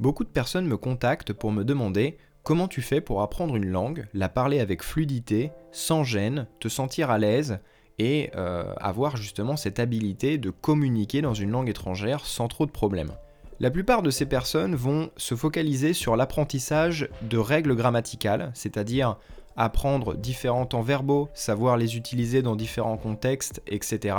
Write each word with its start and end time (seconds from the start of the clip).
Beaucoup 0.00 0.24
de 0.24 0.30
personnes 0.30 0.66
me 0.66 0.78
contactent 0.78 1.34
pour 1.34 1.52
me 1.52 1.62
demander 1.62 2.16
comment 2.42 2.68
tu 2.68 2.80
fais 2.80 3.02
pour 3.02 3.20
apprendre 3.20 3.54
une 3.54 3.66
langue, 3.66 4.06
la 4.14 4.30
parler 4.30 4.58
avec 4.58 4.82
fluidité, 4.82 5.52
sans 5.72 6.04
gêne, 6.04 6.46
te 6.58 6.68
sentir 6.68 7.10
à 7.10 7.18
l'aise 7.18 7.58
et 7.98 8.30
euh, 8.34 8.72
avoir 8.78 9.18
justement 9.18 9.58
cette 9.58 9.78
habilité 9.78 10.38
de 10.38 10.48
communiquer 10.48 11.20
dans 11.20 11.34
une 11.34 11.50
langue 11.50 11.68
étrangère 11.68 12.24
sans 12.24 12.48
trop 12.48 12.64
de 12.64 12.70
problèmes. 12.70 13.12
La 13.60 13.70
plupart 13.70 14.00
de 14.00 14.08
ces 14.08 14.24
personnes 14.24 14.74
vont 14.74 15.10
se 15.18 15.34
focaliser 15.34 15.92
sur 15.92 16.16
l'apprentissage 16.16 17.10
de 17.20 17.36
règles 17.36 17.76
grammaticales, 17.76 18.52
c'est-à-dire 18.54 19.18
apprendre 19.54 20.14
différents 20.14 20.64
temps 20.64 20.80
verbaux, 20.80 21.28
savoir 21.34 21.76
les 21.76 21.98
utiliser 21.98 22.40
dans 22.40 22.56
différents 22.56 22.96
contextes, 22.96 23.60
etc. 23.66 24.16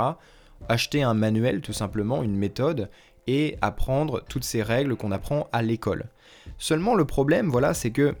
Acheter 0.68 1.02
un 1.02 1.14
manuel 1.14 1.60
tout 1.60 1.72
simplement, 1.72 2.22
une 2.22 2.36
méthode, 2.36 2.88
et 3.26 3.56
apprendre 3.60 4.22
toutes 4.28 4.44
ces 4.44 4.62
règles 4.62 4.96
qu'on 4.96 5.12
apprend 5.12 5.48
à 5.52 5.62
l'école. 5.62 6.06
Seulement 6.58 6.94
le 6.94 7.04
problème, 7.04 7.48
voilà, 7.48 7.74
c'est 7.74 7.90
que 7.90 8.14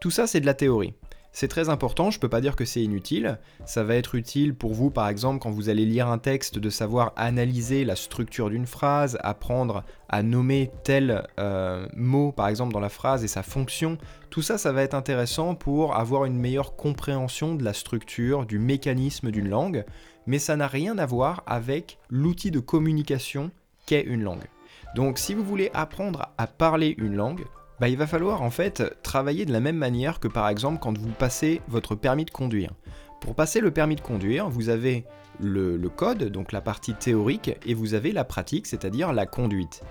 tout 0.00 0.10
ça 0.10 0.26
c'est 0.26 0.40
de 0.40 0.46
la 0.46 0.54
théorie. 0.54 0.94
C'est 1.32 1.48
très 1.48 1.68
important, 1.68 2.10
je 2.10 2.18
ne 2.18 2.20
peux 2.20 2.28
pas 2.28 2.40
dire 2.40 2.56
que 2.56 2.64
c'est 2.64 2.82
inutile. 2.82 3.38
Ça 3.64 3.84
va 3.84 3.94
être 3.94 4.16
utile 4.16 4.52
pour 4.54 4.74
vous, 4.74 4.90
par 4.90 5.08
exemple, 5.08 5.38
quand 5.38 5.50
vous 5.50 5.68
allez 5.68 5.86
lire 5.86 6.08
un 6.08 6.18
texte, 6.18 6.58
de 6.58 6.70
savoir 6.70 7.12
analyser 7.14 7.84
la 7.84 7.94
structure 7.94 8.50
d'une 8.50 8.66
phrase, 8.66 9.16
apprendre 9.22 9.84
à 10.08 10.24
nommer 10.24 10.72
tel 10.82 11.28
euh, 11.38 11.86
mot, 11.94 12.32
par 12.32 12.48
exemple, 12.48 12.72
dans 12.72 12.80
la 12.80 12.88
phrase 12.88 13.22
et 13.22 13.28
sa 13.28 13.44
fonction. 13.44 13.96
Tout 14.30 14.42
ça, 14.42 14.58
ça 14.58 14.72
va 14.72 14.82
être 14.82 14.94
intéressant 14.94 15.54
pour 15.54 15.94
avoir 15.94 16.24
une 16.24 16.36
meilleure 16.36 16.74
compréhension 16.74 17.54
de 17.54 17.62
la 17.62 17.74
structure, 17.74 18.44
du 18.44 18.58
mécanisme 18.58 19.30
d'une 19.30 19.48
langue, 19.48 19.84
mais 20.26 20.40
ça 20.40 20.56
n'a 20.56 20.66
rien 20.66 20.98
à 20.98 21.06
voir 21.06 21.44
avec 21.46 21.98
l'outil 22.08 22.50
de 22.50 22.60
communication 22.60 23.52
qu'est 23.86 24.02
une 24.02 24.22
langue. 24.22 24.44
Donc 24.94 25.18
si 25.18 25.34
vous 25.34 25.44
voulez 25.44 25.70
apprendre 25.74 26.30
à 26.38 26.46
parler 26.46 26.94
une 26.98 27.14
langue, 27.14 27.44
bah, 27.80 27.88
il 27.88 27.96
va 27.96 28.06
falloir 28.06 28.42
en 28.42 28.50
fait 28.50 28.82
travailler 29.02 29.46
de 29.46 29.52
la 29.52 29.60
même 29.60 29.76
manière 29.76 30.20
que 30.20 30.28
par 30.28 30.48
exemple 30.48 30.78
quand 30.80 30.96
vous 30.98 31.08
passez 31.08 31.62
votre 31.68 31.94
permis 31.94 32.24
de 32.24 32.30
conduire. 32.30 32.72
Pour 33.20 33.34
passer 33.34 33.60
le 33.60 33.70
permis 33.70 33.96
de 33.96 34.00
conduire, 34.00 34.48
vous 34.48 34.68
avez 34.68 35.04
le, 35.40 35.78
code, 35.88 36.24
donc 36.24 36.52
la 36.52 36.60
partie 36.60 36.94
théorique, 36.94 37.56
et 37.66 37.74
vous 37.74 37.94
avez 37.94 38.12
la 38.12 38.24
pratique, 38.24 38.66
c'est-à-dire 38.66 39.12
la 39.12 39.26
conduite. 39.26 39.82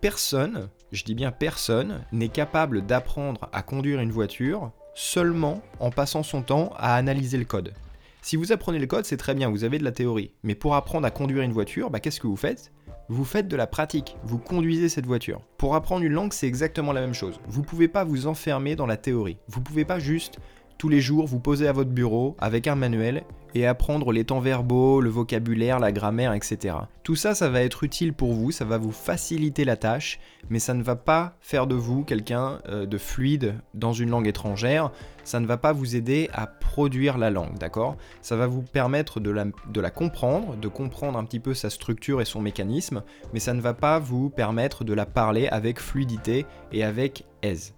Personne, 0.00 0.68
je 0.90 1.04
dis 1.04 1.14
bien 1.14 1.32
personne, 1.32 2.04
n'est 2.12 2.28
capable 2.28 2.84
d'apprendre 2.84 3.48
à 3.52 3.62
conduire 3.62 4.00
une 4.00 4.10
voiture 4.10 4.72
seulement 4.94 5.62
en 5.80 5.90
passant 5.90 6.22
son 6.22 6.42
temps 6.42 6.72
à 6.76 6.94
analyser 6.94 7.38
le 7.38 7.44
code. 7.44 7.72
Si 8.20 8.36
vous 8.36 8.52
apprenez 8.52 8.78
le 8.78 8.86
code, 8.86 9.04
c'est 9.04 9.16
très 9.16 9.34
bien, 9.34 9.50
vous 9.50 9.64
avez 9.64 9.78
de 9.78 9.84
la 9.84 9.92
théorie. 9.92 10.32
Mais 10.42 10.54
pour 10.54 10.74
apprendre 10.74 11.06
à 11.06 11.10
conduire 11.10 11.42
une 11.42 11.52
voiture, 11.52 11.90
bah, 11.90 12.00
qu'est-ce 12.00 12.20
que 12.20 12.26
vous 12.26 12.36
faites? 12.36 12.72
Vous 13.08 13.24
faites 13.24 13.48
de 13.48 13.56
la 13.56 13.66
pratique, 13.66 14.16
vous 14.24 14.38
conduisez 14.38 14.88
cette 14.88 15.06
voiture. 15.06 15.40
Pour 15.58 15.74
apprendre 15.74 16.04
une 16.04 16.12
langue, 16.12 16.32
c'est 16.32 16.46
exactement 16.46 16.92
la 16.92 17.00
même 17.00 17.14
chose. 17.14 17.40
Vous 17.46 17.60
ne 17.60 17.66
pouvez 17.66 17.88
pas 17.88 18.04
vous 18.04 18.26
enfermer 18.26 18.76
dans 18.76 18.86
la 18.86 18.96
théorie. 18.96 19.38
Vous 19.48 19.60
ne 19.60 19.64
pouvez 19.64 19.84
pas 19.84 19.98
juste 19.98 20.38
tous 20.82 20.88
les 20.88 21.00
jours 21.00 21.28
vous 21.28 21.38
poser 21.38 21.68
à 21.68 21.72
votre 21.72 21.90
bureau 21.90 22.34
avec 22.40 22.66
un 22.66 22.74
manuel 22.74 23.22
et 23.54 23.68
apprendre 23.68 24.10
les 24.10 24.24
temps 24.24 24.40
verbaux, 24.40 25.00
le 25.00 25.10
vocabulaire, 25.10 25.78
la 25.78 25.92
grammaire, 25.92 26.32
etc. 26.32 26.74
Tout 27.04 27.14
ça, 27.14 27.36
ça 27.36 27.48
va 27.48 27.62
être 27.62 27.84
utile 27.84 28.12
pour 28.12 28.32
vous, 28.32 28.50
ça 28.50 28.64
va 28.64 28.78
vous 28.78 28.90
faciliter 28.90 29.64
la 29.64 29.76
tâche, 29.76 30.18
mais 30.50 30.58
ça 30.58 30.74
ne 30.74 30.82
va 30.82 30.96
pas 30.96 31.36
faire 31.40 31.68
de 31.68 31.76
vous 31.76 32.02
quelqu'un 32.02 32.58
euh, 32.68 32.84
de 32.84 32.98
fluide 32.98 33.54
dans 33.74 33.92
une 33.92 34.10
langue 34.10 34.26
étrangère, 34.26 34.90
ça 35.22 35.38
ne 35.38 35.46
va 35.46 35.56
pas 35.56 35.70
vous 35.70 35.94
aider 35.94 36.28
à 36.32 36.48
produire 36.48 37.16
la 37.16 37.30
langue, 37.30 37.56
d'accord? 37.58 37.96
Ça 38.20 38.34
va 38.34 38.48
vous 38.48 38.62
permettre 38.62 39.20
de 39.20 39.30
la, 39.30 39.44
de 39.44 39.80
la 39.80 39.90
comprendre, 39.90 40.56
de 40.56 40.66
comprendre 40.66 41.16
un 41.16 41.24
petit 41.24 41.38
peu 41.38 41.54
sa 41.54 41.70
structure 41.70 42.20
et 42.20 42.24
son 42.24 42.40
mécanisme, 42.40 43.04
mais 43.32 43.38
ça 43.38 43.54
ne 43.54 43.60
va 43.60 43.72
pas 43.72 44.00
vous 44.00 44.30
permettre 44.30 44.82
de 44.82 44.94
la 44.94 45.06
parler 45.06 45.46
avec 45.46 45.78
fluidité 45.78 46.44
et 46.72 46.82
avec 46.82 47.24
aise. 47.42 47.72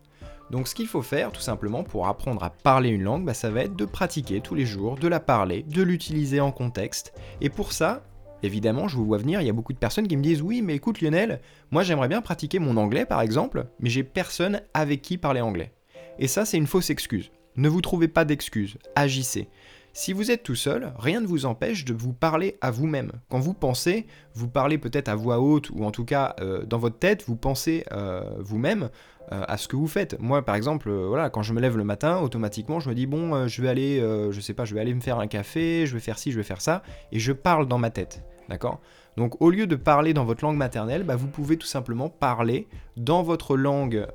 Donc 0.51 0.69
ce 0.69 0.75
qu'il 0.75 0.87
faut 0.87 1.03
faire 1.03 1.33
tout 1.33 1.41
simplement 1.41 1.83
pour 1.85 2.07
apprendre 2.07 2.43
à 2.45 2.51
parler 2.51 2.91
une 2.91 3.03
langue, 3.03 3.25
bah, 3.25 3.35
ça 3.35 3.51
va 3.51 3.63
être 3.63 3.77
de 3.77 3.85
pratiquer 3.85 4.41
tous 4.41 4.55
les 4.55 4.67
jours, 4.67 4.97
de 4.97 5.09
la 5.09 5.21
parler, 5.21 5.63
de 5.63 5.83
l'utiliser 5.83 6.41
en 6.41 6.53
contexte. 6.53 7.15
Et 7.41 7.49
pour 7.49 7.73
ça, 7.73 8.05
évidemment, 8.43 8.89
je 8.89 8.97
vous 8.97 9.07
vois 9.07 9.19
venir, 9.19 9.41
il 9.41 9.47
y 9.47 9.51
a 9.51 9.55
beaucoup 9.55 9.73
de 9.73 9.79
personnes 9.79 10.09
qui 10.09 10.17
me 10.17 10.23
disent 10.23 10.43
oui 10.43 10.63
mais 10.63 10.75
écoute 10.75 11.01
Lionel, 11.01 11.41
moi 11.71 11.83
j'aimerais 11.83 12.09
bien 12.09 12.23
pratiquer 12.23 12.59
mon 12.59 12.77
anglais 12.77 13.07
par 13.07 13.21
exemple, 13.21 13.67
mais 13.81 13.91
j'ai 13.91 14.05
personne 14.05 14.61
avec 14.75 15.03
qui 15.03 15.19
parler 15.19 15.41
anglais. 15.41 15.73
Et 16.19 16.29
ça 16.29 16.45
c'est 16.45 16.59
une 16.59 16.67
fausse 16.67 16.91
excuse. 16.91 17.31
Ne 17.57 17.69
vous 17.69 17.81
trouvez 17.81 18.09
pas 18.09 18.25
d'excuses, 18.25 18.79
agissez. 18.97 19.49
Si 19.97 20.13
vous 20.13 20.33
êtes 20.33 20.43
tout 20.43 20.57
seul, 20.57 20.93
rien 20.99 21.21
ne 21.21 21.27
vous 21.27 21.47
empêche 21.47 21.85
de 21.85 21.95
vous 21.95 22.13
parler 22.13 22.59
à 22.61 22.73
vous-même. 22.73 23.13
Quand 23.29 23.39
vous 23.39 23.55
pensez, 23.55 24.09
vous 24.35 24.49
parlez 24.49 24.77
peut-être 24.77 25.09
à 25.09 25.15
voix 25.15 25.39
haute 25.39 25.71
ou 25.71 25.85
en 25.85 25.93
tout 25.93 26.05
cas 26.05 26.35
euh, 26.41 26.65
dans 26.65 26.79
votre 26.79 26.99
tête, 26.99 27.23
vous 27.29 27.37
pensez 27.37 27.85
euh, 27.93 28.29
vous-même 28.41 28.91
à 29.31 29.57
ce 29.57 29.69
que 29.69 29.77
vous 29.77 29.87
faites. 29.89 30.19
Moi, 30.21 30.43
par 30.43 30.55
exemple, 30.55 30.91
voilà, 30.91 31.31
quand 31.31 31.43
je 31.43 31.53
me 31.53 31.61
lève 31.61 31.77
le 31.77 31.85
matin, 31.85 32.19
automatiquement, 32.19 32.81
je 32.81 32.89
me 32.89 32.95
dis 32.95 33.07
bon, 33.07 33.47
je 33.49 33.63
vais 33.63 33.69
aller, 33.69 34.01
je 34.31 34.41
sais 34.41 34.55
pas, 34.55 34.65
je 34.65 34.75
vais 34.75 34.81
aller 34.81 34.95
me 34.95 35.01
faire 35.01 35.19
un 35.19 35.27
café, 35.27 35.87
je 35.87 35.95
vais 35.95 36.01
faire 36.01 36.19
ci, 36.19 36.33
je 36.33 36.37
vais 36.37 36.43
faire 36.43 36.61
ça, 36.61 36.83
et 37.13 37.19
je 37.19 37.33
parle 37.33 37.67
dans 37.67 37.79
ma 37.79 37.91
tête, 37.91 38.25
d'accord? 38.49 38.81
Donc 39.17 39.41
au 39.41 39.51
lieu 39.51 39.69
de 39.69 39.77
parler 39.77 40.13
dans 40.13 40.25
votre 40.25 40.45
langue 40.45 40.57
maternelle, 40.57 41.05
bah, 41.05 41.15
vous 41.15 41.29
pouvez 41.29 41.57
tout 41.57 41.67
simplement 41.67 42.09
parler 42.09 42.67
dans 42.97 43.23
votre 43.23 43.57
langue, 43.57 44.07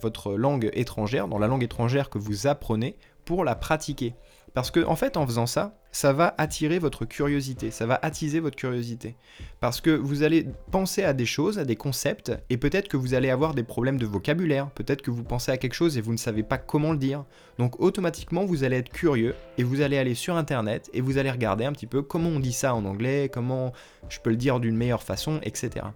votre 0.00 0.34
langue 0.34 0.70
étrangère, 0.72 1.28
dans 1.28 1.38
la 1.38 1.46
langue 1.46 1.62
étrangère 1.62 2.10
que 2.10 2.18
vous 2.18 2.46
apprenez 2.46 2.96
pour 3.24 3.44
la 3.44 3.54
pratiquer. 3.54 4.14
Parce 4.54 4.70
que 4.70 4.84
en 4.84 4.96
fait, 4.96 5.16
en 5.16 5.26
faisant 5.26 5.46
ça, 5.46 5.76
ça 5.92 6.12
va 6.12 6.34
attirer 6.38 6.78
votre 6.78 7.04
curiosité, 7.04 7.70
ça 7.70 7.86
va 7.86 7.98
attiser 8.02 8.40
votre 8.40 8.56
curiosité. 8.56 9.16
Parce 9.60 9.80
que 9.80 9.90
vous 9.90 10.22
allez 10.22 10.46
penser 10.70 11.02
à 11.02 11.12
des 11.12 11.26
choses, 11.26 11.58
à 11.58 11.64
des 11.64 11.76
concepts, 11.76 12.32
et 12.48 12.56
peut-être 12.56 12.88
que 12.88 12.96
vous 12.96 13.14
allez 13.14 13.30
avoir 13.30 13.54
des 13.54 13.62
problèmes 13.62 13.98
de 13.98 14.06
vocabulaire, 14.06 14.70
peut-être 14.70 15.02
que 15.02 15.10
vous 15.10 15.24
pensez 15.24 15.52
à 15.52 15.56
quelque 15.56 15.74
chose 15.74 15.98
et 15.98 16.00
vous 16.00 16.12
ne 16.12 16.18
savez 16.18 16.42
pas 16.42 16.58
comment 16.58 16.92
le 16.92 16.98
dire. 16.98 17.24
Donc 17.58 17.80
automatiquement, 17.80 18.44
vous 18.44 18.64
allez 18.64 18.76
être 18.76 18.90
curieux 18.90 19.34
et 19.58 19.62
vous 19.62 19.80
allez 19.80 19.98
aller 19.98 20.14
sur 20.14 20.36
Internet 20.36 20.90
et 20.94 21.00
vous 21.00 21.18
allez 21.18 21.30
regarder 21.30 21.64
un 21.64 21.72
petit 21.72 21.86
peu 21.86 22.02
comment 22.02 22.30
on 22.30 22.40
dit 22.40 22.52
ça 22.52 22.74
en 22.74 22.84
anglais, 22.84 23.30
comment 23.32 23.72
je 24.08 24.18
peux 24.20 24.30
le 24.30 24.36
dire 24.36 24.60
d'une 24.60 24.76
meilleure 24.76 25.02
façon, 25.02 25.40
etc. 25.42 25.86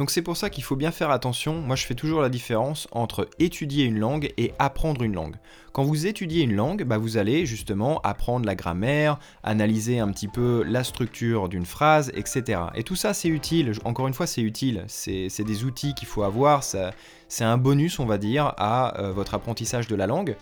Donc 0.00 0.10
c'est 0.10 0.22
pour 0.22 0.38
ça 0.38 0.48
qu'il 0.48 0.64
faut 0.64 0.76
bien 0.76 0.92
faire 0.92 1.10
attention, 1.10 1.60
moi 1.60 1.76
je 1.76 1.84
fais 1.84 1.94
toujours 1.94 2.22
la 2.22 2.30
différence 2.30 2.88
entre 2.90 3.28
étudier 3.38 3.84
une 3.84 3.98
langue 3.98 4.32
et 4.38 4.54
apprendre 4.58 5.02
une 5.02 5.12
langue. 5.12 5.36
Quand 5.74 5.82
vous 5.82 6.06
étudiez 6.06 6.42
une 6.42 6.56
langue, 6.56 6.84
bah, 6.84 6.96
vous 6.96 7.18
allez 7.18 7.44
justement 7.44 8.00
apprendre 8.00 8.46
la 8.46 8.54
grammaire, 8.54 9.18
analyser 9.42 9.98
un 9.98 10.10
petit 10.10 10.26
peu 10.26 10.62
la 10.66 10.84
structure 10.84 11.50
d'une 11.50 11.66
phrase, 11.66 12.12
etc. 12.14 12.62
Et 12.74 12.82
tout 12.82 12.96
ça 12.96 13.12
c'est 13.12 13.28
utile, 13.28 13.74
encore 13.84 14.08
une 14.08 14.14
fois 14.14 14.26
c'est 14.26 14.40
utile, 14.40 14.84
c'est 14.86 15.44
des 15.44 15.64
outils 15.64 15.92
qu'il 15.92 16.08
faut 16.08 16.22
avoir, 16.22 16.64
c'est 16.64 17.44
un 17.44 17.58
bonus 17.58 17.98
on 17.98 18.06
va 18.06 18.16
dire 18.16 18.54
à 18.56 18.98
euh, 18.98 19.12
votre 19.12 19.34
apprentissage 19.34 19.86
de 19.86 19.96
la 19.96 20.06
langue. 20.06 20.34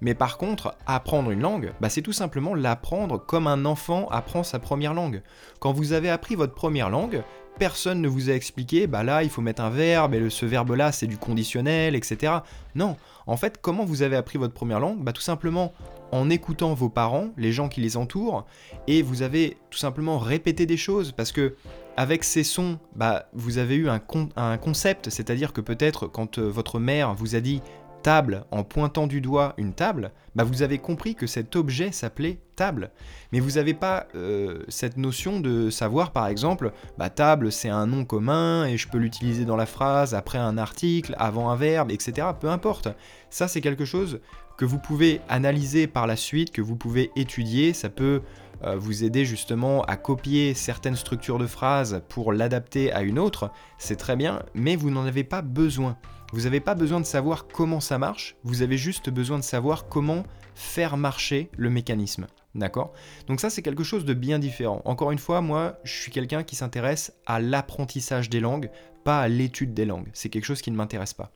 Mais 0.00 0.14
par 0.14 0.36
contre, 0.36 0.74
apprendre 0.84 1.30
une 1.30 1.40
langue, 1.42 1.74
bah, 1.80 1.88
c'est 1.88 2.02
tout 2.02 2.12
simplement 2.12 2.54
l'apprendre 2.54 3.18
comme 3.24 3.46
un 3.46 3.64
enfant 3.64 4.08
apprend 4.08 4.42
sa 4.42 4.58
première 4.58 4.94
langue. 4.94 5.22
Quand 5.60 5.72
vous 5.72 5.92
avez 5.92 6.10
appris 6.10 6.34
votre 6.34 6.54
première 6.54 6.90
langue, 6.90 7.22
personne 7.58 8.00
ne 8.00 8.08
vous 8.08 8.30
a 8.30 8.32
expliqué, 8.32 8.86
bah 8.86 9.02
là 9.02 9.22
il 9.22 9.30
faut 9.30 9.42
mettre 9.42 9.62
un 9.62 9.70
verbe, 9.70 10.14
et 10.14 10.30
ce 10.30 10.46
verbe 10.46 10.72
là 10.72 10.92
c'est 10.92 11.06
du 11.06 11.18
conditionnel, 11.18 11.94
etc. 11.94 12.32
Non, 12.74 12.96
en 13.26 13.36
fait 13.36 13.60
comment 13.60 13.84
vous 13.84 14.02
avez 14.02 14.16
appris 14.16 14.38
votre 14.38 14.54
première 14.54 14.80
langue? 14.80 14.98
Bah 14.98 15.12
tout 15.12 15.22
simplement 15.22 15.72
en 16.12 16.28
écoutant 16.28 16.74
vos 16.74 16.90
parents, 16.90 17.30
les 17.36 17.52
gens 17.52 17.68
qui 17.68 17.80
les 17.80 17.96
entourent, 17.96 18.46
et 18.86 19.02
vous 19.02 19.22
avez 19.22 19.56
tout 19.70 19.78
simplement 19.78 20.18
répété 20.18 20.66
des 20.66 20.76
choses, 20.76 21.12
parce 21.12 21.32
que 21.32 21.54
avec 21.96 22.24
ces 22.24 22.42
sons, 22.42 22.78
bah, 22.96 23.26
vous 23.34 23.58
avez 23.58 23.74
eu 23.74 23.88
un, 23.88 23.98
concept, 23.98 25.10
c'est-à-dire 25.10 25.52
que 25.52 25.60
peut-être 25.60 26.06
quand 26.06 26.38
euh, 26.38 26.48
votre 26.48 26.78
mère 26.78 27.14
vous 27.14 27.34
a 27.34 27.40
dit 27.40 27.60
table 28.02 28.44
en 28.50 28.64
pointant 28.64 29.06
du 29.06 29.20
doigt 29.20 29.54
une 29.56 29.72
table, 29.72 30.10
bah 30.34 30.44
vous 30.44 30.62
avez 30.62 30.78
compris 30.78 31.14
que 31.14 31.26
cet 31.26 31.56
objet 31.56 31.92
s'appelait 31.92 32.38
table. 32.56 32.90
Mais 33.32 33.40
vous 33.40 33.52
n'avez 33.52 33.74
pas 33.74 34.06
euh, 34.14 34.62
cette 34.68 34.96
notion 34.96 35.40
de 35.40 35.70
savoir 35.70 36.10
par 36.10 36.26
exemple, 36.26 36.72
bah 36.98 37.10
table 37.10 37.52
c'est 37.52 37.68
un 37.68 37.86
nom 37.86 38.04
commun 38.04 38.66
et 38.66 38.76
je 38.76 38.88
peux 38.88 38.98
l'utiliser 38.98 39.44
dans 39.44 39.56
la 39.56 39.66
phrase, 39.66 40.14
après 40.14 40.38
un 40.38 40.58
article, 40.58 41.14
avant 41.18 41.50
un 41.50 41.56
verbe, 41.56 41.90
etc. 41.90 42.28
Peu 42.38 42.48
importe. 42.48 42.88
Ça 43.30 43.48
c'est 43.48 43.60
quelque 43.60 43.84
chose 43.84 44.20
que 44.56 44.64
vous 44.64 44.78
pouvez 44.78 45.20
analyser 45.28 45.86
par 45.86 46.06
la 46.06 46.16
suite, 46.16 46.52
que 46.52 46.60
vous 46.60 46.76
pouvez 46.76 47.10
étudier, 47.16 47.72
ça 47.72 47.88
peut 47.88 48.22
euh, 48.64 48.76
vous 48.76 49.02
aider 49.02 49.24
justement 49.24 49.82
à 49.82 49.96
copier 49.96 50.54
certaines 50.54 50.94
structures 50.94 51.38
de 51.38 51.46
phrases 51.46 52.02
pour 52.08 52.32
l'adapter 52.32 52.92
à 52.92 53.02
une 53.02 53.18
autre, 53.18 53.50
c'est 53.78 53.96
très 53.96 54.14
bien, 54.14 54.42
mais 54.54 54.76
vous 54.76 54.90
n'en 54.90 55.04
avez 55.04 55.24
pas 55.24 55.42
besoin. 55.42 55.96
Vous 56.32 56.42
n'avez 56.42 56.60
pas 56.60 56.74
besoin 56.74 56.98
de 56.98 57.04
savoir 57.04 57.46
comment 57.46 57.80
ça 57.80 57.98
marche, 57.98 58.36
vous 58.42 58.62
avez 58.62 58.78
juste 58.78 59.10
besoin 59.10 59.38
de 59.38 59.44
savoir 59.44 59.86
comment 59.88 60.24
faire 60.54 60.96
marcher 60.96 61.50
le 61.58 61.68
mécanisme. 61.68 62.26
D'accord? 62.54 62.94
Donc 63.26 63.38
ça 63.38 63.50
c'est 63.50 63.60
quelque 63.60 63.84
chose 63.84 64.06
de 64.06 64.14
bien 64.14 64.38
différent. 64.38 64.80
Encore 64.86 65.12
une 65.12 65.18
fois, 65.18 65.42
moi 65.42 65.78
je 65.84 65.92
suis 65.92 66.10
quelqu'un 66.10 66.42
qui 66.42 66.56
s'intéresse 66.56 67.12
à 67.26 67.38
l'apprentissage 67.38 68.30
des 68.30 68.40
langues, 68.40 68.70
pas 69.04 69.20
à 69.20 69.28
l'étude 69.28 69.74
des 69.74 69.84
langues. 69.84 70.08
C'est 70.14 70.30
quelque 70.30 70.46
chose 70.46 70.62
qui 70.62 70.70
ne 70.70 70.76
m'intéresse 70.76 71.12
pas. 71.12 71.32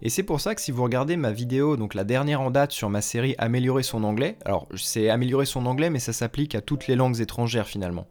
Et 0.00 0.10
c'est 0.10 0.22
pour 0.22 0.40
ça 0.40 0.54
que 0.54 0.60
si 0.60 0.70
vous 0.70 0.84
regardez 0.84 1.16
ma 1.16 1.32
vidéo, 1.32 1.76
donc 1.76 1.94
la 1.94 2.04
dernière 2.04 2.40
en 2.40 2.52
date 2.52 2.70
sur 2.70 2.88
ma 2.88 3.02
série 3.02 3.34
Améliorer 3.38 3.82
son 3.82 4.04
anglais, 4.04 4.38
alors 4.44 4.68
c'est 4.76 5.10
améliorer 5.10 5.44
son 5.44 5.66
anglais 5.66 5.90
mais 5.90 5.98
ça 5.98 6.12
s'applique 6.12 6.54
à 6.54 6.60
toutes 6.60 6.86
les 6.86 6.94
langues 6.94 7.20
étrangères 7.20 7.66
finalement. 7.66 8.06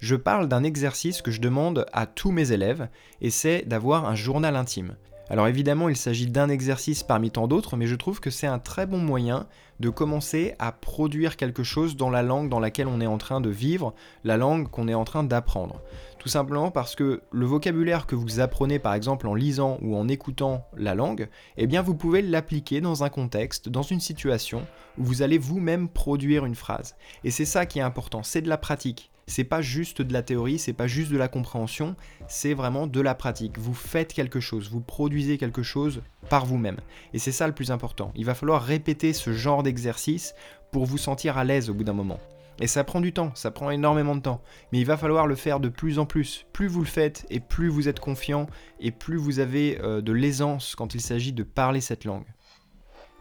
Je 0.00 0.16
parle 0.16 0.48
d'un 0.48 0.64
exercice 0.64 1.22
que 1.22 1.30
je 1.30 1.40
demande 1.40 1.86
à 1.92 2.06
tous 2.06 2.32
mes 2.32 2.50
élèves 2.50 2.88
et 3.20 3.30
c'est 3.30 3.62
d'avoir 3.68 4.06
un 4.06 4.16
journal 4.16 4.56
intime. 4.56 4.96
Alors 5.30 5.46
évidemment, 5.46 5.88
il 5.88 5.96
s'agit 5.96 6.26
d'un 6.26 6.48
exercice 6.48 7.04
parmi 7.04 7.30
tant 7.30 7.46
d'autres, 7.46 7.76
mais 7.76 7.86
je 7.86 7.94
trouve 7.94 8.18
que 8.18 8.30
c'est 8.30 8.48
un 8.48 8.58
très 8.58 8.84
bon 8.84 8.98
moyen 8.98 9.46
de 9.78 9.88
commencer 9.88 10.56
à 10.58 10.72
produire 10.72 11.36
quelque 11.36 11.62
chose 11.62 11.96
dans 11.96 12.10
la 12.10 12.24
langue 12.24 12.48
dans 12.48 12.58
laquelle 12.58 12.88
on 12.88 13.00
est 13.00 13.06
en 13.06 13.16
train 13.16 13.40
de 13.40 13.48
vivre, 13.48 13.94
la 14.24 14.36
langue 14.36 14.68
qu'on 14.68 14.88
est 14.88 14.94
en 14.94 15.04
train 15.04 15.22
d'apprendre. 15.22 15.80
Tout 16.18 16.28
simplement 16.28 16.72
parce 16.72 16.96
que 16.96 17.22
le 17.30 17.46
vocabulaire 17.46 18.06
que 18.06 18.16
vous 18.16 18.40
apprenez 18.40 18.80
par 18.80 18.92
exemple 18.92 19.28
en 19.28 19.34
lisant 19.34 19.78
ou 19.82 19.96
en 19.96 20.08
écoutant 20.08 20.66
la 20.76 20.96
langue, 20.96 21.28
eh 21.56 21.68
bien 21.68 21.80
vous 21.80 21.94
pouvez 21.94 22.22
l'appliquer 22.22 22.80
dans 22.80 23.04
un 23.04 23.08
contexte, 23.08 23.68
dans 23.68 23.82
une 23.82 24.00
situation 24.00 24.66
où 24.98 25.04
vous 25.04 25.22
allez 25.22 25.38
vous-même 25.38 25.88
produire 25.88 26.44
une 26.44 26.56
phrase. 26.56 26.96
Et 27.22 27.30
c'est 27.30 27.44
ça 27.44 27.66
qui 27.66 27.78
est 27.78 27.82
important, 27.82 28.24
c'est 28.24 28.42
de 28.42 28.48
la 28.48 28.58
pratique 28.58 29.12
c'est 29.30 29.44
pas 29.44 29.62
juste 29.62 30.02
de 30.02 30.12
la 30.12 30.22
théorie, 30.22 30.58
c'est 30.58 30.72
pas 30.72 30.86
juste 30.86 31.10
de 31.10 31.16
la 31.16 31.28
compréhension, 31.28 31.96
c'est 32.28 32.54
vraiment 32.54 32.86
de 32.86 33.00
la 33.00 33.14
pratique. 33.14 33.58
Vous 33.58 33.74
faites 33.74 34.12
quelque 34.12 34.40
chose, 34.40 34.70
vous 34.70 34.80
produisez 34.80 35.38
quelque 35.38 35.62
chose 35.62 36.02
par 36.28 36.44
vous-même. 36.44 36.78
Et 37.14 37.18
c'est 37.18 37.32
ça 37.32 37.46
le 37.46 37.54
plus 37.54 37.70
important. 37.70 38.12
Il 38.16 38.24
va 38.24 38.34
falloir 38.34 38.62
répéter 38.62 39.12
ce 39.12 39.32
genre 39.32 39.62
d'exercice 39.62 40.34
pour 40.72 40.84
vous 40.84 40.98
sentir 40.98 41.38
à 41.38 41.44
l'aise 41.44 41.70
au 41.70 41.74
bout 41.74 41.84
d'un 41.84 41.92
moment. 41.92 42.18
Et 42.60 42.66
ça 42.66 42.84
prend 42.84 43.00
du 43.00 43.12
temps, 43.12 43.32
ça 43.34 43.50
prend 43.50 43.70
énormément 43.70 44.14
de 44.14 44.20
temps. 44.20 44.42
Mais 44.70 44.80
il 44.80 44.86
va 44.86 44.98
falloir 44.98 45.26
le 45.26 45.34
faire 45.34 45.60
de 45.60 45.70
plus 45.70 45.98
en 45.98 46.04
plus. 46.04 46.46
Plus 46.52 46.68
vous 46.68 46.80
le 46.80 46.86
faites 46.86 47.24
et 47.30 47.40
plus 47.40 47.68
vous 47.68 47.88
êtes 47.88 48.00
confiant 48.00 48.46
et 48.80 48.90
plus 48.90 49.16
vous 49.16 49.38
avez 49.38 49.80
euh, 49.80 50.02
de 50.02 50.12
l'aisance 50.12 50.74
quand 50.74 50.94
il 50.94 51.00
s'agit 51.00 51.32
de 51.32 51.42
parler 51.42 51.80
cette 51.80 52.04
langue. 52.04 52.26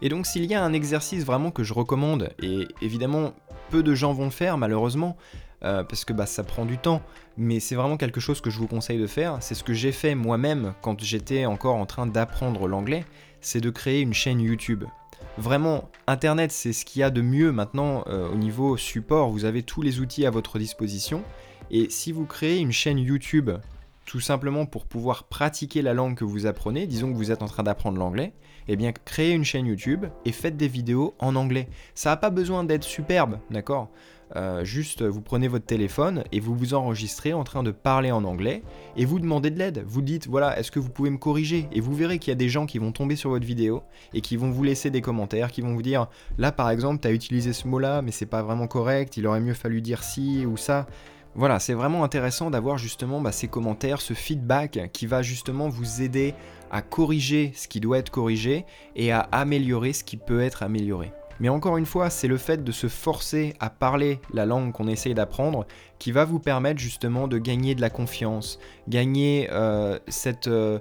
Et 0.02 0.10
donc 0.10 0.26
s'il 0.26 0.46
y 0.46 0.56
a 0.56 0.64
un 0.64 0.74
exercice 0.74 1.24
vraiment 1.24 1.52
que 1.52 1.64
je 1.64 1.74
recommande, 1.74 2.30
et 2.42 2.68
évidemment 2.82 3.34
peu 3.70 3.84
de 3.84 3.94
gens 3.94 4.14
vont 4.14 4.26
le 4.26 4.32
faire 4.32 4.58
malheureusement, 4.58 5.18
euh, 5.64 5.84
parce 5.84 6.06
que 6.06 6.14
bah, 6.14 6.26
ça 6.26 6.44
prend 6.44 6.66
du 6.66 6.78
temps, 6.78 7.02
mais 7.38 7.60
c'est 7.60 7.76
vraiment 7.76 7.98
quelque 7.98 8.20
chose 8.20 8.42
que 8.42 8.50
je 8.50 8.58
vous 8.60 8.68
conseille 8.68 9.00
de 9.00 9.08
faire. 9.08 9.38
C'est 9.42 9.56
ce 9.56 9.64
que 9.64 9.74
j'ai 9.74 9.92
fait 9.92 10.16
moi-même 10.16 10.74
quand 10.82 11.02
j'étais 11.04 11.46
encore 11.46 11.76
en 11.76 11.86
train 11.86 12.08
d'apprendre 12.08 12.68
l'anglais, 12.68 13.06
c'est 13.42 13.62
de 13.62 13.70
créer 13.70 14.02
une 14.02 14.14
chaîne 14.14 14.40
YouTube. 14.40 14.86
Vraiment, 15.38 15.90
Internet, 16.08 16.52
c'est 16.52 16.74
ce 16.74 16.86
qu'il 16.86 17.02
y 17.02 17.04
a 17.04 17.10
de 17.10 17.22
mieux 17.22 17.52
maintenant 17.52 18.04
euh, 18.08 18.30
au 18.30 18.36
niveau 18.36 18.78
support. 18.78 19.30
Vous 19.30 19.46
avez 19.46 19.64
tous 19.64 19.82
les 19.82 20.00
outils 20.00 20.26
à 20.26 20.32
votre 20.32 20.60
disposition. 20.60 21.24
Et 21.72 21.90
si 21.90 22.12
vous 22.12 22.26
créez 22.26 22.58
une 22.58 22.72
chaîne 22.72 22.98
YouTube, 22.98 23.52
tout 24.06 24.20
simplement 24.20 24.66
pour 24.66 24.86
pouvoir 24.86 25.26
pratiquer 25.26 25.82
la 25.82 25.94
langue 25.94 26.16
que 26.16 26.26
vous 26.26 26.46
apprenez, 26.46 26.88
disons 26.88 27.12
que 27.12 27.16
vous 27.16 27.32
êtes 27.32 27.44
en 27.44 27.48
train 27.48 27.64
d'apprendre 27.64 28.00
l'anglais, 28.00 28.34
eh 28.68 28.76
bien 28.76 28.92
créez 28.92 29.32
une 29.32 29.46
chaîne 29.46 29.68
YouTube 29.68 30.06
et 30.26 30.32
faites 30.32 30.58
des 30.58 30.68
vidéos 30.68 31.16
en 31.20 31.36
anglais. 31.36 31.68
Ça 31.94 32.10
n'a 32.10 32.18
pas 32.18 32.32
besoin 32.32 32.64
d'être 32.64 32.84
superbe, 32.84 33.40
d'accord? 33.52 33.90
Euh, 34.36 34.64
juste 34.64 35.02
vous 35.02 35.22
prenez 35.22 35.48
votre 35.48 35.66
téléphone 35.66 36.24
et 36.32 36.40
vous 36.40 36.56
vous 36.56 36.74
enregistrez 36.74 37.34
en 37.34 37.44
train 37.44 37.64
de 37.64 37.72
parler 37.72 38.12
en 38.12 38.24
anglais 38.24 38.64
et 38.96 39.06
vous 39.06 39.20
demandez 39.20 39.50
de 39.50 39.58
l'aide. 39.58 39.84
Vous 39.88 40.02
dites 40.02 40.28
voilà, 40.28 40.58
est-ce 40.60 40.72
que 40.72 40.80
vous 40.80 40.90
pouvez 40.90 41.10
me 41.10 41.18
corriger? 41.18 41.68
Et 41.72 41.82
vous 41.82 41.94
verrez 41.94 42.20
qu'il 42.20 42.32
y 42.32 42.34
a 42.34 42.36
des 42.36 42.50
gens 42.50 42.66
qui 42.66 42.78
vont 42.78 42.92
tomber 42.92 43.16
sur 43.16 43.32
votre 43.32 43.46
vidéo 43.46 43.82
et 44.14 44.22
qui 44.22 44.38
vont 44.38 44.52
vous 44.52 44.64
laisser 44.64 44.90
des 44.90 45.02
commentaires, 45.02 45.52
qui 45.52 45.62
vont 45.62 45.74
vous 45.74 45.82
dire 45.82 46.08
là 46.38 46.52
par 46.52 46.70
exemple, 46.70 47.02
tu 47.02 47.08
as 47.08 47.12
utilisé 47.12 47.54
ce 47.54 47.68
mot-là, 47.68 48.02
mais 48.02 48.12
c'est 48.12 48.26
pas 48.26 48.44
vraiment 48.44 48.68
correct, 48.68 49.18
il 49.18 49.26
aurait 49.28 49.42
mieux 49.42 49.54
fallu 49.54 49.82
dire 49.82 50.04
ci 50.04 50.46
ou 50.46 50.58
ça. 50.58 50.88
Voilà, 51.36 51.60
c'est 51.60 51.74
vraiment 51.74 52.04
intéressant 52.04 52.50
d'avoir 52.50 52.78
justement 52.78 53.22
bah, 53.22 53.32
ces 53.32 53.48
commentaires, 53.48 54.02
ce 54.02 54.14
feedback 54.14 54.90
qui 54.92 55.06
va 55.06 55.22
justement 55.22 55.70
vous 55.70 56.02
aider 56.02 56.34
à 56.72 56.82
corriger 56.82 57.52
ce 57.56 57.68
qui 57.68 57.80
doit 57.80 58.00
être 58.00 58.10
corrigé 58.10 58.66
et 58.96 59.12
à 59.12 59.20
améliorer 59.20 59.94
ce 59.94 60.04
qui 60.04 60.18
peut 60.18 60.42
être 60.42 60.64
amélioré. 60.64 61.12
Mais 61.40 61.50
encore 61.50 61.78
une 61.78 61.86
fois, 61.86 62.10
c'est 62.10 62.28
le 62.28 62.38
fait 62.38 62.64
de 62.64 62.72
se 62.72 62.88
forcer 62.88 63.54
à 63.60 63.70
parler 63.70 64.20
la 64.34 64.46
langue 64.46 64.72
qu'on 64.72 64.88
essaye 64.88 65.14
d'apprendre 65.14 65.66
qui 65.98 66.12
va 66.12 66.26
vous 66.26 66.40
permettre 66.40 66.80
justement 66.80 67.28
de 67.28 67.38
gagner 67.38 67.76
de 67.76 67.82
la 67.82 67.90
confiance, 67.90 68.60
gagner 68.88 69.48
euh, 69.52 70.00
cette, 70.08 70.48
euh, 70.48 70.80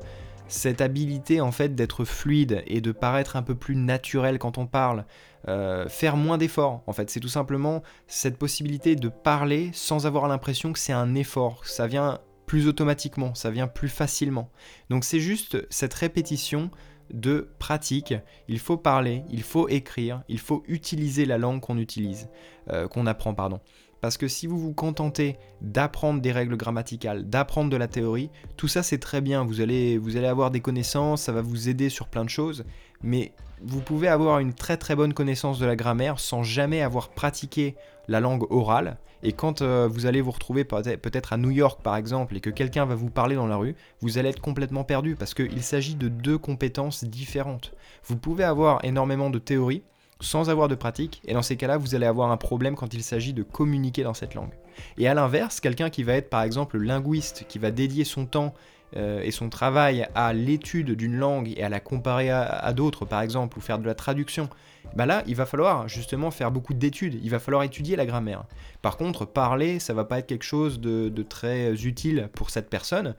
cette 0.49 0.81
habilité 0.81 1.40
en 1.40 1.52
fait 1.52 1.75
d'être 1.75 2.05
fluide 2.05 2.62
et 2.66 2.81
de 2.81 2.93
paraître 2.93 3.37
un 3.37 3.43
peu 3.43 3.55
plus 3.55 3.76
naturel 3.76 4.38
quand 4.38 4.58
on 4.58 4.66
parle. 4.66 5.05
Euh, 5.46 5.88
faire 5.88 6.16
moins 6.16 6.38
d'efforts 6.38 6.82
en 6.87 6.93
fait. 6.93 7.08
C'est 7.11 7.20
tout 7.20 7.28
simplement 7.28 7.82
cette 8.08 8.37
possibilité 8.37 8.96
de 8.96 9.08
parler 9.08 9.70
sans 9.72 10.06
avoir 10.06 10.26
l'impression 10.26 10.72
que 10.72 10.78
c'est 10.78 10.93
un 10.93 11.14
effort. 11.14 11.64
Ça 11.64 11.87
vient 11.87 12.19
plus 12.49 12.66
automatiquement 12.66 13.34
ça 13.34 13.50
vient 13.50 13.69
plus 13.69 13.88
facilement. 13.88 14.50
Donc 14.90 15.04
c'est 15.04 15.20
juste 15.20 15.64
cette 15.70 15.94
répétition 15.94 16.70
de 17.10 17.49
pratique. 17.58 18.14
Il 18.49 18.58
faut 18.58 18.76
parler, 18.76 19.22
il 19.31 19.43
faut 19.43 19.69
écrire, 19.69 20.22
il 20.28 20.38
faut 20.38 20.62
utiliser 20.69 21.25
la 21.25 21.38
langue 21.38 21.60
qu'on 21.60 21.78
utilise, 21.78 22.28
euh, 22.70 22.88
qu'on 22.88 23.06
apprend, 23.06 23.34
pardon. 23.34 23.60
Parce 24.00 24.16
que 24.16 24.28
si 24.28 24.46
vous 24.46 24.58
vous 24.58 24.75
contentez 24.75 25.38
d'apprendre 25.60 26.20
des 26.20 26.31
règles 26.31 26.56
grammaticales, 26.56 27.28
d'apprendre 27.28 27.70
de 27.70 27.76
la 27.76 27.88
théorie, 27.88 28.31
tout 28.56 28.69
ça 28.69 28.82
c'est 28.82 28.99
très 28.99 29.20
bien, 29.20 29.44
vous 29.44 29.60
allez, 29.60 29.99
vous 29.99 30.16
allez 30.16 30.28
avoir 30.28 30.50
des 30.50 30.60
connaissances, 30.60 31.22
ça 31.22 31.32
va 31.32 31.43
vous 31.43 31.69
aider 31.69 31.88
sur 31.88 32.06
plein 32.06 32.25
de 32.25 32.31
choses, 32.31 32.64
mais 33.02 33.32
vous 33.62 33.81
pouvez 33.81 34.08
avoir 34.08 34.38
une 34.38 34.55
très 34.55 34.76
très 34.76 34.96
bonne 34.96 35.14
connaissance 35.14 35.58
de 35.58 35.66
la 35.66 35.76
grammaire 35.76 36.20
sans 36.20 36.43
jamais 36.43 36.82
avoir 36.82 37.08
pratiqué 37.08 37.76
la 38.08 38.20
langue 38.20 38.50
orale, 38.50 38.96
et 39.22 39.32
quand 39.32 39.62
euh, 39.62 39.88
vous 39.90 40.06
allez 40.06 40.20
vous 40.20 40.31
retrouver 40.31 40.64
peut-être 40.64 41.32
à 41.32 41.37
New 41.37 41.50
York 41.50 41.81
par 41.82 41.96
exemple 41.96 42.37
et 42.37 42.40
que 42.40 42.50
quelqu'un 42.50 42.84
va 42.84 42.94
vous 42.94 43.10
parler 43.10 43.34
dans 43.34 43.46
la 43.46 43.56
rue, 43.56 43.75
vous 44.00 44.19
allez 44.19 44.28
être 44.28 44.40
complètement 44.40 44.84
perdu 44.84 45.16
parce 45.16 45.34
qu'il 45.34 45.62
s'agit 45.62 45.96
de 45.96 46.08
deux 46.08 46.38
compétences 46.38 47.05
différentes. 47.05 47.72
Vous 48.05 48.16
pouvez 48.16 48.44
avoir 48.44 48.84
énormément 48.84 49.31
de 49.31 49.38
théorie 49.38 49.82
sans 50.20 50.50
avoir 50.50 50.69
de 50.69 50.75
pratique 50.75 51.20
et 51.25 51.34
dans 51.34 51.43
ces 51.43 51.56
cas-là 51.56 51.78
vous 51.78 51.94
allez 51.94 52.06
avoir 52.06 52.31
un 52.31 52.37
problème 52.37 52.76
quand 52.76 52.94
il 52.94 53.02
s'agit 53.02 53.32
de 53.32 53.43
communiquer 53.43 54.04
dans 54.04 54.14
cette 54.14 54.34
langue. 54.34 54.52
Et 54.99 55.08
à 55.08 55.14
l'inverse, 55.14 55.58
quelqu'un 55.58 55.90
qui 55.90 56.04
va 56.04 56.14
être 56.14 56.31
par 56.31 56.43
exemple 56.43 56.78
linguiste, 56.78 57.44
qui 57.49 57.58
va 57.58 57.72
dédier 57.72 58.04
son 58.04 58.25
temps 58.25 58.54
euh, 58.96 59.20
et 59.23 59.31
son 59.31 59.49
travail 59.49 60.08
à 60.14 60.32
l'étude 60.32 60.93
d'une 60.93 61.17
langue 61.17 61.52
et 61.56 61.62
à 61.62 61.69
la 61.69 61.81
comparer 61.81 62.31
à 62.31 62.73
d'autres 62.73 63.05
par 63.05 63.20
exemple 63.23 63.58
ou 63.58 63.61
faire 63.61 63.79
de 63.79 63.87
la 63.87 63.94
traduction, 63.94 64.49
bah 64.94 65.06
là, 65.06 65.23
il 65.26 65.37
va 65.37 65.46
falloir 65.46 65.88
justement 65.88 66.31
faire 66.31 66.50
beaucoup 66.50 66.75
d'études, 66.75 67.19
il 67.23 67.31
va 67.31 67.38
falloir 67.38 67.62
étudier 67.62 67.96
la 67.96 68.06
grammaire. 68.06 68.44
Par 68.82 68.96
contre, 68.96 69.26
parler, 69.26 69.79
ça 69.79 69.94
va 69.94 70.05
pas 70.05 70.19
être 70.19 70.26
quelque 70.26 70.44
chose 70.44 70.81
de, 70.81 71.23
très 71.23 71.73
utile 71.85 72.29
pour 72.32 72.50
cette 72.50 72.70
personne. 72.70 73.14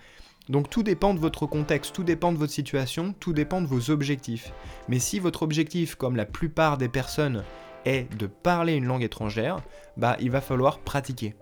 Donc 0.48 0.70
tout 0.70 0.82
dépend 0.82 1.14
de 1.14 1.20
votre 1.20 1.46
contexte, 1.46 1.94
tout 1.94 2.04
dépend 2.04 2.32
de 2.32 2.38
votre 2.38 2.52
situation, 2.52 3.14
tout 3.20 3.34
dépend 3.34 3.62
de 3.62 3.68
vos 3.68 3.92
objectifs. 3.92 4.52
Mais 4.88 4.98
si 4.98 5.20
votre 5.20 5.44
objectif, 5.44 5.96
comme 5.96 6.16
la 6.16 6.26
plupart 6.26 6.78
des 6.78 6.90
personnes, 6.90 7.44
est 7.86 8.12
de 8.18 8.26
parler 8.26 8.74
une 8.74 8.86
langue 8.86 9.04
étrangère, 9.04 9.62
bah 9.96 10.18
il 10.20 10.32
va 10.32 10.42
falloir 10.42 10.80
pratiquer. 10.80 11.36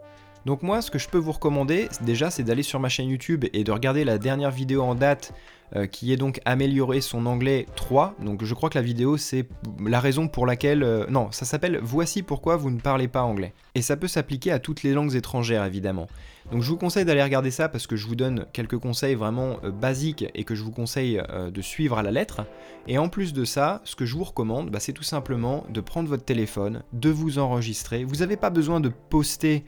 Donc 0.45 0.63
moi, 0.63 0.81
ce 0.81 0.91
que 0.91 0.99
je 0.99 1.09
peux 1.09 1.17
vous 1.17 1.31
recommander, 1.31 1.89
déjà, 2.01 2.29
c'est 2.29 2.43
d'aller 2.43 2.63
sur 2.63 2.79
ma 2.79 2.89
chaîne 2.89 3.09
YouTube 3.09 3.45
et 3.53 3.63
de 3.63 3.71
regarder 3.71 4.03
la 4.03 4.17
dernière 4.17 4.51
vidéo 4.51 4.81
en 4.81 4.95
date 4.95 5.33
euh, 5.75 5.85
qui 5.85 6.13
est 6.13 6.15
donc 6.15 6.39
améliorer 6.45 7.01
son 7.01 7.25
anglais 7.25 7.65
3. 7.75 8.15
Donc 8.21 8.45
je 8.45 8.53
crois 8.53 8.69
que 8.69 8.77
la 8.77 8.81
vidéo 8.81 9.17
c'est 9.17 9.45
la 9.85 9.99
raison 9.99 10.29
pour 10.29 10.45
laquelle... 10.45 10.81
Euh, 10.81 11.05
non, 11.09 11.29
ça 11.33 11.43
s'appelle 11.43 11.81
Voici 11.83 12.23
pourquoi 12.23 12.55
vous 12.55 12.71
ne 12.71 12.79
parlez 12.79 13.09
pas 13.09 13.23
anglais. 13.23 13.53
Et 13.75 13.81
ça 13.81 13.97
peut 13.97 14.07
s'appliquer 14.07 14.53
à 14.53 14.59
toutes 14.59 14.83
les 14.83 14.93
langues 14.93 15.13
étrangères 15.13 15.65
évidemment. 15.65 16.07
Donc 16.53 16.61
je 16.61 16.69
vous 16.69 16.77
conseille 16.77 17.03
d'aller 17.03 17.21
regarder 17.21 17.51
ça 17.51 17.67
parce 17.67 17.85
que 17.85 17.97
je 17.97 18.07
vous 18.07 18.15
donne 18.15 18.45
quelques 18.53 18.77
conseils 18.77 19.15
vraiment 19.15 19.57
euh, 19.65 19.71
basiques 19.71 20.25
et 20.33 20.45
que 20.45 20.55
je 20.55 20.63
vous 20.63 20.71
conseille 20.71 21.21
de 21.53 21.61
suivre 21.61 21.97
à 21.97 22.01
la 22.01 22.11
lettre. 22.11 22.45
Et 22.87 22.97
en 22.97 23.09
plus 23.09 23.33
de 23.33 23.43
ça, 23.43 23.81
ce 23.83 23.97
que 23.97 24.05
je 24.05 24.15
vous 24.15 24.23
recommande, 24.23 24.69
bah, 24.69 24.79
c'est 24.79 24.93
tout 24.93 25.03
simplement 25.03 25.65
de 25.69 25.81
prendre 25.81 26.07
votre 26.07 26.23
téléphone, 26.23 26.83
de 26.93 27.09
vous 27.09 27.39
enregistrer. 27.39 28.05
Vous 28.05 28.17
n'avez 28.17 28.37
pas 28.37 28.51
besoin 28.51 28.79
de 28.79 28.89
poster 29.09 29.65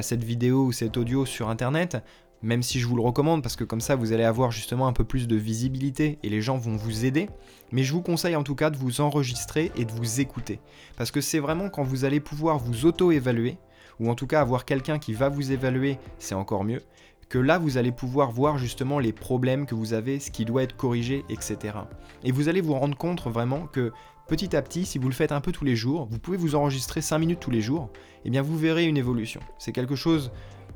cette 0.00 0.24
vidéo 0.24 0.64
ou 0.64 0.72
cet 0.72 0.96
audio 0.96 1.26
sur 1.26 1.48
internet 1.48 2.02
même 2.42 2.62
si 2.62 2.80
je 2.80 2.86
vous 2.86 2.96
le 2.96 3.02
recommande 3.02 3.42
parce 3.42 3.56
que 3.56 3.64
comme 3.64 3.80
ça 3.80 3.96
vous 3.96 4.12
allez 4.12 4.24
avoir 4.24 4.50
justement 4.50 4.86
un 4.86 4.92
peu 4.92 5.04
plus 5.04 5.26
de 5.26 5.36
visibilité 5.36 6.18
et 6.22 6.28
les 6.28 6.42
gens 6.42 6.56
vont 6.56 6.76
vous 6.76 7.04
aider. 7.04 7.28
Mais 7.72 7.82
je 7.82 7.92
vous 7.92 8.02
conseille 8.02 8.36
en 8.36 8.44
tout 8.44 8.54
cas 8.54 8.70
de 8.70 8.76
vous 8.76 9.00
enregistrer 9.00 9.72
et 9.76 9.84
de 9.84 9.92
vous 9.92 10.20
écouter. 10.20 10.60
Parce 10.96 11.10
que 11.10 11.20
c'est 11.20 11.38
vraiment 11.38 11.68
quand 11.68 11.82
vous 11.82 12.04
allez 12.04 12.20
pouvoir 12.20 12.58
vous 12.58 12.86
auto-évaluer, 12.86 13.58
ou 13.98 14.10
en 14.10 14.14
tout 14.14 14.26
cas 14.26 14.40
avoir 14.40 14.64
quelqu'un 14.64 14.98
qui 14.98 15.14
va 15.14 15.28
vous 15.28 15.52
évaluer, 15.52 15.98
c'est 16.18 16.34
encore 16.34 16.64
mieux, 16.64 16.82
que 17.28 17.38
là 17.38 17.58
vous 17.58 17.78
allez 17.78 17.92
pouvoir 17.92 18.30
voir 18.30 18.58
justement 18.58 18.98
les 18.98 19.12
problèmes 19.12 19.66
que 19.66 19.74
vous 19.74 19.94
avez, 19.94 20.20
ce 20.20 20.30
qui 20.30 20.44
doit 20.44 20.62
être 20.62 20.76
corrigé, 20.76 21.24
etc. 21.28 21.74
Et 22.22 22.30
vous 22.30 22.48
allez 22.48 22.60
vous 22.60 22.74
rendre 22.74 22.96
compte 22.96 23.22
vraiment 23.22 23.66
que 23.66 23.92
petit 24.26 24.56
à 24.56 24.62
petit, 24.62 24.84
si 24.86 24.98
vous 24.98 25.08
le 25.08 25.14
faites 25.14 25.32
un 25.32 25.40
peu 25.40 25.52
tous 25.52 25.64
les 25.64 25.76
jours, 25.76 26.06
vous 26.10 26.18
pouvez 26.18 26.36
vous 26.36 26.54
enregistrer 26.54 27.00
5 27.00 27.18
minutes 27.18 27.40
tous 27.40 27.50
les 27.50 27.60
jours, 27.60 27.90
et 27.94 28.26
eh 28.26 28.30
bien 28.30 28.42
vous 28.42 28.56
verrez 28.56 28.84
une 28.84 28.96
évolution. 28.96 29.40
C'est 29.58 29.72
quelque 29.72 29.96
chose 29.96 30.32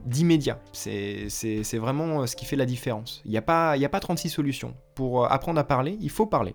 d'immédiat. 0.06 0.60
C'est 0.72 1.78
vraiment 1.78 2.22
euh, 2.22 2.26
ce 2.26 2.36
qui 2.36 2.44
fait 2.44 2.56
la 2.56 2.66
différence. 2.66 3.22
Il 3.24 3.30
n'y 3.30 3.36
a, 3.36 3.42
pas, 3.42 3.72
a 3.72 3.88
pas 3.88 4.00
36 4.00 4.30
solutions. 4.30 4.74
Pour 4.94 5.24
euh, 5.24 5.28
apprendre 5.28 5.58
à 5.60 5.64
parler, 5.64 5.98
il 6.00 6.10
faut 6.10 6.26
parler. 6.26 6.54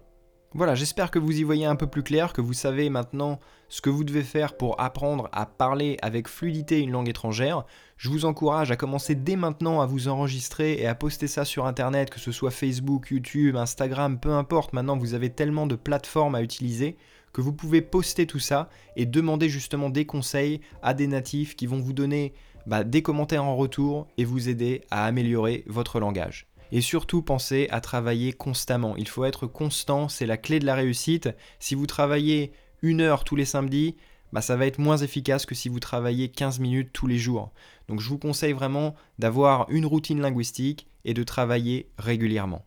Voilà, 0.57 0.73
j'espère 0.73 1.11
que 1.11 1.19
vous 1.19 1.37
y 1.37 1.43
voyez 1.43 1.65
un 1.65 1.75
peu 1.75 1.85
plus 1.85 2.01
clair, 2.01 2.31
que 2.31 2.39
vous 2.39 2.53
savez 2.53 2.89
maintenant 2.89 3.41
ce 3.67 3.81
que 3.81 3.89
vous 3.89 4.05
devez 4.05 4.23
faire 4.23 4.55
pour 4.55 4.79
apprendre 4.79 5.27
à 5.33 5.45
parler 5.45 5.97
avec 6.01 6.29
fluidité 6.29 6.79
une 6.79 6.91
langue 6.91 7.09
étrangère. 7.09 7.65
Je 7.97 8.07
vous 8.07 8.23
encourage 8.23 8.71
à 8.71 8.77
commencer 8.77 9.15
dès 9.15 9.35
maintenant 9.35 9.81
à 9.81 9.85
vous 9.85 10.07
enregistrer 10.07 10.75
et 10.75 10.87
à 10.87 10.95
poster 10.95 11.27
ça 11.27 11.43
sur 11.43 11.65
Internet, 11.65 12.09
que 12.09 12.21
ce 12.21 12.31
soit 12.31 12.51
Facebook, 12.51 13.07
YouTube, 13.11 13.57
Instagram, 13.57 14.17
peu 14.17 14.31
importe. 14.31 14.71
Maintenant, 14.71 14.95
vous 14.95 15.13
avez 15.13 15.29
tellement 15.29 15.67
de 15.67 15.75
plateformes 15.75 16.35
à 16.35 16.41
utiliser 16.41 16.95
que 17.33 17.41
vous 17.41 17.51
pouvez 17.51 17.81
poster 17.81 18.25
tout 18.25 18.39
ça 18.39 18.69
et 18.95 19.05
demander 19.05 19.49
justement 19.49 19.89
des 19.89 20.05
conseils 20.05 20.61
à 20.81 20.93
des 20.93 21.07
natifs 21.07 21.57
qui 21.57 21.67
vont 21.67 21.81
vous 21.81 21.91
donner 21.91 22.33
bah, 22.65 22.85
des 22.85 23.01
commentaires 23.01 23.43
en 23.43 23.57
retour 23.57 24.07
et 24.17 24.23
vous 24.23 24.47
aider 24.47 24.85
à 24.89 25.03
améliorer 25.03 25.65
votre 25.67 25.99
langage. 25.99 26.47
Et 26.71 26.81
surtout 26.81 27.21
pensez 27.21 27.67
à 27.71 27.81
travailler 27.81 28.33
constamment. 28.33 28.95
Il 28.97 29.07
faut 29.07 29.25
être 29.25 29.47
constant, 29.47 30.09
c'est 30.09 30.25
la 30.25 30.37
clé 30.37 30.59
de 30.59 30.65
la 30.65 30.75
réussite. 30.75 31.29
Si 31.59 31.75
vous 31.75 31.87
travaillez 31.87 32.51
une 32.81 33.01
heure 33.01 33.23
tous 33.23 33.35
les 33.35 33.45
samedis, 33.45 33.95
bah, 34.33 34.41
ça 34.41 34.55
va 34.55 34.65
être 34.65 34.79
moins 34.79 34.97
efficace 34.97 35.45
que 35.45 35.55
si 35.55 35.69
vous 35.69 35.79
travaillez 35.79 36.29
15 36.29 36.59
minutes 36.59 36.89
tous 36.91 37.07
les 37.07 37.17
jours. 37.17 37.51
Donc 37.87 38.01
je 38.01 38.09
vous 38.09 38.17
conseille 38.17 38.53
vraiment 38.53 38.95
d'avoir 39.19 39.69
une 39.69 39.85
routine 39.85 40.21
linguistique 40.21 40.87
et 41.05 41.13
de 41.13 41.23
travailler 41.23 41.89
régulièrement. 41.97 42.65